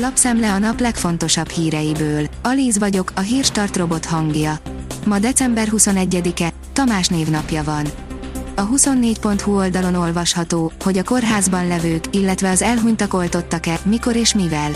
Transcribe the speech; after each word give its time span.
Lapszemle 0.00 0.52
a 0.52 0.58
nap 0.58 0.80
legfontosabb 0.80 1.48
híreiből. 1.48 2.26
Alíz 2.42 2.78
vagyok, 2.78 3.12
a 3.14 3.20
hírstart 3.20 3.76
robot 3.76 4.04
hangja. 4.04 4.58
Ma 5.06 5.18
december 5.18 5.68
21-e, 5.70 6.52
Tamás 6.72 7.08
névnapja 7.08 7.64
van. 7.64 7.86
A 8.56 8.68
24.hu 8.68 9.56
oldalon 9.56 9.94
olvasható, 9.94 10.72
hogy 10.80 10.98
a 10.98 11.04
kórházban 11.04 11.66
levők, 11.66 12.04
illetve 12.10 12.50
az 12.50 12.62
elhunytak 12.62 13.14
oltottak-e, 13.14 13.78
mikor 13.84 14.16
és 14.16 14.34
mivel. 14.34 14.70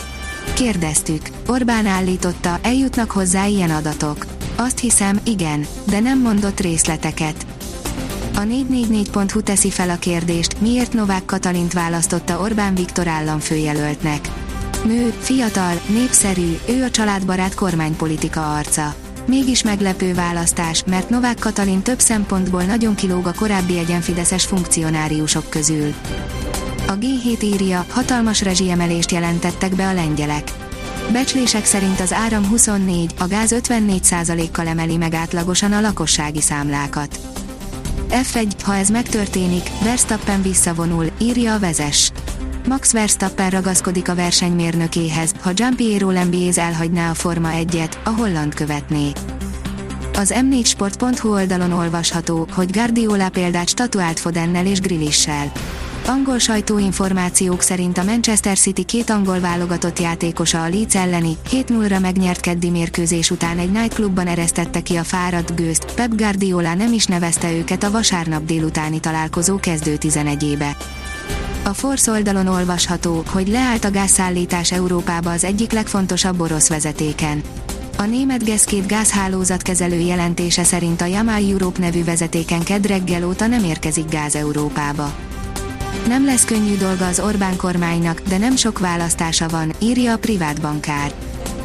Kérdeztük. 0.55 1.23
Orbán 1.47 1.87
állította, 1.87 2.59
eljutnak 2.63 3.11
hozzá 3.11 3.47
ilyen 3.47 3.71
adatok. 3.71 4.27
Azt 4.57 4.79
hiszem, 4.79 5.21
igen, 5.25 5.67
de 5.89 6.01
nem 6.01 6.21
mondott 6.21 6.61
részleteket. 6.61 7.47
A 8.35 8.41
444.hu 8.41 9.41
teszi 9.41 9.71
fel 9.71 9.91
a 9.91 9.97
kérdést, 9.97 10.61
miért 10.61 10.93
Novák 10.93 11.25
Katalint 11.25 11.73
választotta 11.73 12.41
Orbán 12.41 12.75
Viktor 12.75 13.09
államfőjelöltnek. 13.09 14.29
Nő, 14.85 15.15
fiatal, 15.19 15.81
népszerű, 15.87 16.59
ő 16.69 16.83
a 16.83 16.91
családbarát 16.91 17.55
kormánypolitika 17.55 18.55
arca. 18.55 18.95
Mégis 19.27 19.63
meglepő 19.63 20.15
választás, 20.15 20.85
mert 20.87 21.11
Novák 21.11 21.39
Katalin 21.39 21.83
több 21.83 21.99
szempontból 21.99 22.63
nagyon 22.63 22.95
kilóg 22.95 23.27
a 23.27 23.33
korábbi 23.33 23.79
egyenfideszes 23.79 24.45
funkcionáriusok 24.45 25.51
közül. 25.51 25.95
A 26.87 26.93
G7 26.93 27.43
írja, 27.43 27.87
hatalmas 27.89 28.43
rezsiemelést 28.43 29.11
jelentettek 29.11 29.75
be 29.75 29.89
a 29.89 29.93
lengyelek. 29.93 30.53
Becslések 31.13 31.65
szerint 31.65 32.01
az 32.01 32.13
áram 32.13 32.47
24, 32.47 33.15
a 33.19 33.27
gáz 33.27 33.55
54%-kal 33.55 34.67
emeli 34.67 34.97
meg 34.97 35.15
átlagosan 35.15 35.73
a 35.73 35.81
lakossági 35.81 36.41
számlákat. 36.41 37.19
F1, 38.11 38.47
ha 38.63 38.77
ez 38.77 38.89
megtörténik, 38.89 39.71
Verstappen 39.83 40.43
visszavonul, 40.43 41.07
írja 41.19 41.55
a 41.55 41.59
vezes. 41.59 42.13
Max 42.69 42.93
Verstappen 42.93 43.51
ragaszkodik 43.51 44.09
a 44.09 44.15
versenymérnökéhez, 44.15 45.33
ha 45.41 45.53
Giampiero 45.53 46.11
Lembiéz 46.11 46.59
elhagyná 46.59 47.11
a 47.11 47.15
Forma 47.15 47.49
1-et, 47.53 47.93
a 48.05 48.09
holland 48.09 48.55
követné. 48.55 49.13
Az 50.15 50.35
m4sport.hu 50.37 51.33
oldalon 51.33 51.73
olvasható, 51.73 52.49
hogy 52.55 52.73
Guardiola 52.73 53.29
példát 53.29 53.69
statuált 53.69 54.21
Fodennel 54.21 54.67
és 54.67 54.81
Grillissel. 54.81 55.53
Angol 56.07 56.39
sajtóinformációk 56.39 57.61
szerint 57.61 57.99
a 57.99 58.05
Manchester 58.05 58.59
City 58.59 58.85
két 58.85 59.11
angol 59.11 59.41
válogatott 59.41 59.99
játékosa 59.99 60.63
a 60.63 60.69
Leeds 60.69 60.95
elleni, 60.95 61.37
7-0-ra 61.51 62.01
megnyert 62.01 62.41
keddi 62.41 62.71
mérkőzés 62.71 63.31
után 63.31 63.59
egy 63.59 63.71
nightclubban 63.71 64.27
eresztette 64.27 64.81
ki 64.81 64.97
a 64.97 65.05
fáradt 65.05 65.55
gőzt, 65.55 65.95
Pep 65.95 66.15
Guardiola 66.17 66.75
nem 66.75 66.93
is 66.93 67.07
nevezte 67.07 67.53
őket 67.53 67.83
a 67.83 67.91
vasárnap 67.91 68.45
délutáni 68.45 69.01
találkozó 69.01 69.57
kezdő 69.57 69.97
11-ébe. 70.01 70.77
A 71.65 71.75
Force 71.75 72.11
oldalon 72.11 72.47
olvasható, 72.47 73.23
hogy 73.27 73.49
leállt 73.49 73.85
a 73.85 73.91
gázszállítás 73.91 74.73
Európába 74.73 75.31
az 75.31 75.45
egyik 75.45 75.73
legfontosabb 75.73 76.41
orosz 76.41 76.69
vezetéken. 76.69 77.43
A 77.99 78.03
német 78.03 78.45
Geszkét 78.45 78.87
gázhálózatkezelő 78.87 79.99
jelentése 79.99 80.65
szerint 80.65 81.01
a 81.01 81.05
Yamal 81.05 81.43
Europe 81.51 81.81
nevű 81.81 82.05
vezetéken 82.05 82.63
kedd 82.63 83.25
óta 83.25 83.47
nem 83.47 83.65
érkezik 83.65 84.09
gáz 84.09 84.35
Európába. 84.35 85.13
Nem 86.09 86.25
lesz 86.25 86.45
könnyű 86.45 86.77
dolga 86.77 87.07
az 87.07 87.21
Orbán 87.21 87.57
kormánynak, 87.57 88.21
de 88.29 88.39
nem 88.39 88.57
sok 88.57 88.79
választása 88.79 89.49
van, 89.49 89.73
írja 89.79 90.13
a 90.13 90.19
privát 90.19 90.61
bankár. 90.61 91.13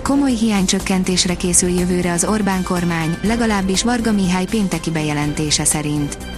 Komoly 0.04 0.34
hiánycsökkentésre 0.34 1.36
készül 1.36 1.70
jövőre 1.70 2.12
az 2.12 2.26
Orbán 2.26 2.64
kormány, 2.64 3.18
legalábbis 3.22 3.84
Varga 3.84 4.12
Mihály 4.12 4.46
pénteki 4.46 4.92
bejelentése 4.92 5.66
szerint. 5.66 6.37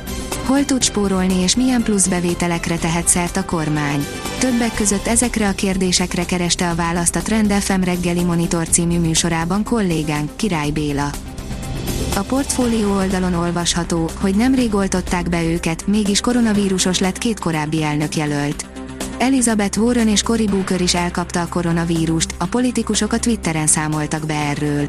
Hol 0.50 0.66
tud 0.66 0.84
spórolni 0.84 1.42
és 1.42 1.56
milyen 1.56 1.84
plusz 1.84 2.08
bevételekre 2.08 2.78
tehet 2.78 3.08
szert 3.08 3.38
a 3.38 3.46
kormány? 3.46 4.06
Többek 4.40 4.74
között 4.74 5.08
ezekre 5.08 5.48
a 5.48 5.52
kérdésekre 5.52 6.26
kereste 6.26 6.70
a 6.70 6.76
választ 6.76 7.16
a 7.16 7.22
Trend 7.22 7.52
FM 7.52 7.82
reggeli 7.82 8.24
Monitor 8.24 8.70
című 8.70 9.00
műsorában 9.00 9.64
kollégánk, 9.64 10.36
Király 10.36 10.72
Béla. 10.72 11.10
A 12.16 12.20
portfólió 12.20 12.96
oldalon 12.96 13.34
olvasható, 13.34 14.10
hogy 14.20 14.36
nemrég 14.36 14.76
oltották 14.76 15.30
be 15.30 15.44
őket, 15.44 15.88
mégis 15.88 16.22
koronavírusos 16.22 17.00
lett 17.00 17.18
két 17.18 17.40
korábbi 17.40 17.84
elnök 17.84 18.16
jelölt. 18.16 18.66
Elizabeth 19.18 19.80
Warren 19.80 20.08
és 20.08 20.22
Cory 20.22 20.48
Booker 20.48 20.82
is 20.82 20.94
elkapta 20.94 21.42
a 21.42 21.48
koronavírust, 21.48 22.36
a 22.38 22.46
politikusok 22.46 23.14
a 23.14 23.20
Twitteren 23.20 23.68
számoltak 23.68 24.26
be 24.26 24.36
erről. 24.36 24.88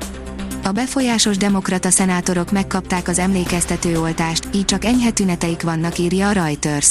A 0.71 0.73
befolyásos 0.73 1.37
demokrata 1.37 1.91
szenátorok 1.91 2.53
megkapták 2.53 3.09
az 3.09 3.19
emlékeztető 3.19 4.01
oltást, 4.01 4.49
így 4.55 4.65
csak 4.65 4.85
enyhe 4.85 5.11
tüneteik 5.11 5.63
vannak, 5.63 5.99
írja 5.99 6.29
a 6.29 6.33
Reuters. 6.33 6.91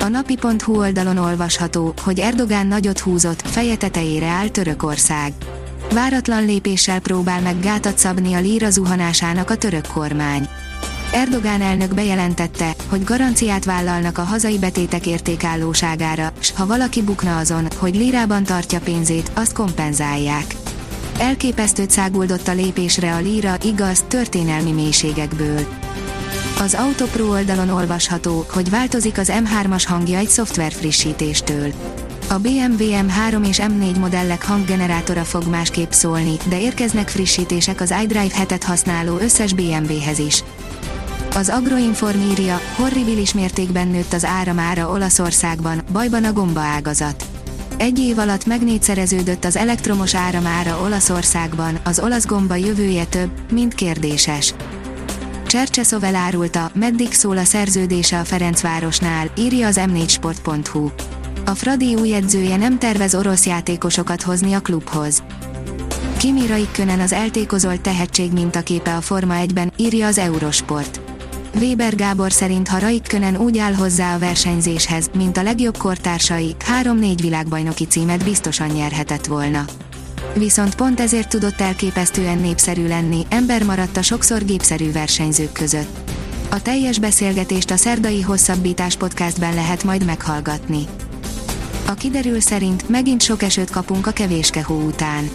A 0.00 0.08
napi.hu 0.08 0.78
oldalon 0.78 1.16
olvasható, 1.16 1.94
hogy 2.02 2.18
Erdogán 2.18 2.66
nagyot 2.66 2.98
húzott, 2.98 3.42
feje 3.48 3.76
tetejére 3.76 4.26
áll 4.26 4.48
Törökország. 4.48 5.32
Váratlan 5.92 6.44
lépéssel 6.44 7.00
próbál 7.00 7.40
meg 7.40 7.60
gátat 7.60 7.98
szabni 7.98 8.34
a 8.34 8.40
líra 8.40 8.70
zuhanásának 8.70 9.50
a 9.50 9.56
török 9.56 9.86
kormány. 9.86 10.48
Erdogán 11.12 11.60
elnök 11.60 11.94
bejelentette, 11.94 12.74
hogy 12.88 13.04
garanciát 13.04 13.64
vállalnak 13.64 14.18
a 14.18 14.22
hazai 14.22 14.58
betétek 14.58 15.06
értékállóságára, 15.06 16.32
s 16.38 16.50
ha 16.50 16.66
valaki 16.66 17.02
bukna 17.02 17.38
azon, 17.38 17.68
hogy 17.76 17.96
lírában 17.96 18.44
tartja 18.44 18.80
pénzét, 18.80 19.30
azt 19.34 19.52
kompenzálják. 19.52 20.61
Elképesztőt 21.18 21.90
száguldott 21.90 22.48
a 22.48 22.52
lépésre 22.52 23.14
a 23.14 23.20
líra, 23.20 23.56
igaz, 23.62 24.04
történelmi 24.08 24.72
mélységekből. 24.72 25.66
Az 26.60 26.74
Autopro 26.74 27.26
oldalon 27.26 27.68
olvasható, 27.68 28.46
hogy 28.48 28.70
változik 28.70 29.18
az 29.18 29.32
M3-as 29.34 29.84
hangja 29.86 30.18
egy 30.18 30.28
szoftver 30.28 30.72
frissítéstől. 30.72 31.72
A 32.28 32.38
BMW 32.38 32.76
M3 32.78 33.46
és 33.48 33.60
M4 33.62 33.98
modellek 33.98 34.44
hanggenerátora 34.44 35.24
fog 35.24 35.46
másképp 35.46 35.90
szólni, 35.90 36.36
de 36.48 36.60
érkeznek 36.60 37.08
frissítések 37.08 37.80
az 37.80 37.94
iDrive 38.02 38.34
hetet 38.34 38.64
használó 38.64 39.18
összes 39.18 39.52
BMW-hez 39.52 40.18
is. 40.18 40.44
Az 41.34 41.48
Agroinform 41.48 42.20
írja, 42.30 42.60
horribilis 42.76 43.34
mértékben 43.34 43.88
nőtt 43.88 44.12
az 44.12 44.24
áramára 44.24 44.90
Olaszországban, 44.90 45.82
bajban 45.92 46.24
a 46.24 46.32
gomba 46.32 46.60
ágazat. 46.60 47.31
Egy 47.82 47.98
év 47.98 48.18
alatt 48.18 48.46
megnégyszereződött 48.46 49.44
az 49.44 49.56
elektromos 49.56 50.14
áramára 50.14 50.80
Olaszországban, 50.82 51.78
az 51.84 52.00
olasz 52.00 52.26
gomba 52.26 52.54
jövője 52.54 53.04
több, 53.04 53.30
mint 53.52 53.74
kérdéses. 53.74 54.54
Csercseszov 55.46 56.04
elárulta, 56.04 56.70
meddig 56.74 57.12
szól 57.12 57.38
a 57.38 57.44
szerződése 57.44 58.18
a 58.18 58.24
Ferencvárosnál, 58.24 59.30
írja 59.38 59.66
az 59.66 59.80
m4sport.hu. 59.80 60.90
A 61.44 61.54
Fradi 61.54 61.94
új 61.94 62.14
edzője 62.14 62.56
nem 62.56 62.78
tervez 62.78 63.14
orosz 63.14 63.46
játékosokat 63.46 64.22
hozni 64.22 64.52
a 64.52 64.60
klubhoz. 64.60 65.22
Kimi 66.18 66.46
Raikkonen 66.46 67.00
az 67.00 67.12
eltékozolt 67.12 67.80
tehetség 67.80 68.32
mintaképe 68.32 68.96
a 68.96 69.00
Forma 69.00 69.34
1-ben, 69.38 69.72
írja 69.76 70.06
az 70.06 70.18
Eurosport. 70.18 71.11
Weber 71.54 71.94
Gábor 71.94 72.32
szerint 72.32 72.68
ha 72.68 72.78
Raikkonen 72.78 73.36
úgy 73.36 73.58
áll 73.58 73.72
hozzá 73.72 74.14
a 74.14 74.18
versenyzéshez, 74.18 75.10
mint 75.14 75.36
a 75.36 75.42
legjobb 75.42 75.76
kortársai, 75.76 76.56
3-4 76.82 77.14
világbajnoki 77.20 77.84
címet 77.84 78.24
biztosan 78.24 78.68
nyerhetett 78.68 79.26
volna. 79.26 79.64
Viszont 80.34 80.74
pont 80.74 81.00
ezért 81.00 81.28
tudott 81.28 81.60
elképesztően 81.60 82.38
népszerű 82.38 82.86
lenni, 82.86 83.26
ember 83.28 83.64
maradt 83.64 83.96
a 83.96 84.02
sokszor 84.02 84.44
gépszerű 84.44 84.92
versenyzők 84.92 85.52
között. 85.52 86.10
A 86.50 86.62
teljes 86.62 86.98
beszélgetést 86.98 87.70
a 87.70 87.76
szerdai 87.76 88.20
hosszabbítás 88.20 88.96
podcastben 88.96 89.54
lehet 89.54 89.84
majd 89.84 90.04
meghallgatni. 90.04 90.86
A 91.86 91.94
kiderül 91.94 92.40
szerint 92.40 92.88
megint 92.88 93.22
sok 93.22 93.42
esőt 93.42 93.70
kapunk 93.70 94.06
a 94.06 94.10
kevéske 94.10 94.62
hó 94.62 94.74
után. 94.74 95.30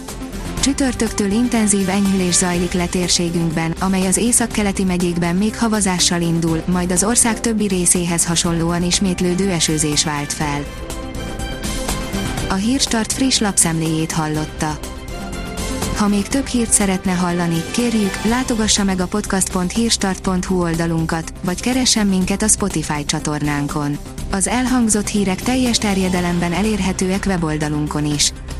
Csütörtöktől 0.68 1.30
intenzív 1.30 1.88
enyhülés 1.88 2.34
zajlik 2.34 2.72
le 2.72 2.86
térségünkben, 2.86 3.70
amely 3.70 4.06
az 4.06 4.16
északkeleti 4.16 4.84
megyékben 4.84 5.36
még 5.36 5.58
havazással 5.58 6.20
indul, 6.20 6.62
majd 6.66 6.90
az 6.90 7.04
ország 7.04 7.40
többi 7.40 7.66
részéhez 7.66 8.26
hasonlóan 8.26 8.82
ismétlődő 8.82 9.50
esőzés 9.50 10.04
vált 10.04 10.32
fel. 10.32 10.64
A 12.48 12.54
Hírstart 12.54 13.12
friss 13.12 13.38
lapszemléjét 13.38 14.12
hallotta. 14.12 14.78
Ha 15.96 16.08
még 16.08 16.28
több 16.28 16.46
hírt 16.46 16.72
szeretne 16.72 17.12
hallani, 17.12 17.62
kérjük, 17.70 18.24
látogassa 18.24 18.84
meg 18.84 19.00
a 19.00 19.06
podcast.hírstart.hu 19.06 20.60
oldalunkat, 20.60 21.32
vagy 21.44 21.60
keressen 21.60 22.06
minket 22.06 22.42
a 22.42 22.48
Spotify 22.48 23.04
csatornánkon. 23.04 23.98
Az 24.30 24.46
elhangzott 24.46 25.08
hírek 25.08 25.42
teljes 25.42 25.78
terjedelemben 25.78 26.52
elérhetőek 26.52 27.24
weboldalunkon 27.26 28.04
is. 28.04 28.32